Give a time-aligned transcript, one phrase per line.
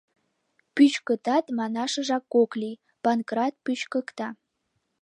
[0.75, 4.27] Пӱчкытат манашыжак ок лий, Панкрат пӱчкыкта...